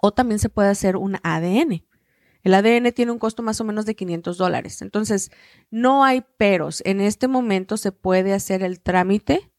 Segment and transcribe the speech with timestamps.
[0.00, 1.84] o también se puede hacer un ADN.
[2.42, 4.82] El ADN tiene un costo más o menos de 500 dólares.
[4.82, 5.30] Entonces,
[5.70, 6.82] no hay peros.
[6.84, 9.52] En este momento se puede hacer el trámite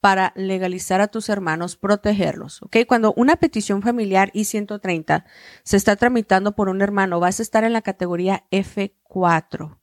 [0.00, 2.62] para legalizar a tus hermanos, protegerlos.
[2.62, 2.78] ¿ok?
[2.88, 5.24] Cuando una petición familiar I-130
[5.62, 9.76] se está tramitando por un hermano, vas a estar en la categoría F4.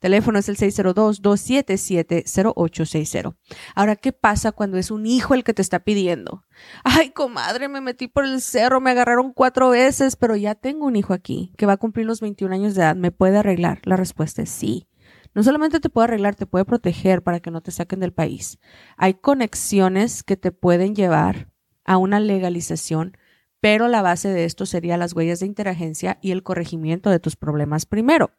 [0.00, 3.36] Teléfono es el 602-277-0860.
[3.74, 6.44] Ahora, ¿qué pasa cuando es un hijo el que te está pidiendo?
[6.84, 10.96] Ay, comadre, me metí por el cerro, me agarraron cuatro veces, pero ya tengo un
[10.96, 12.96] hijo aquí que va a cumplir los 21 años de edad.
[12.96, 13.80] ¿Me puede arreglar?
[13.84, 14.88] La respuesta es sí.
[15.34, 18.58] No solamente te puede arreglar, te puede proteger para que no te saquen del país.
[18.96, 21.48] Hay conexiones que te pueden llevar
[21.84, 23.16] a una legalización
[23.60, 27.34] pero la base de esto sería las huellas de interagencia y el corregimiento de tus
[27.34, 28.30] problemas primero.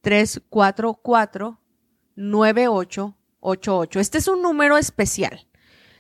[0.01, 1.63] 344
[2.15, 3.99] 9888.
[3.99, 5.47] Este es un número especial.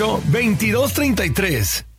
[0.00, 1.89] 2233.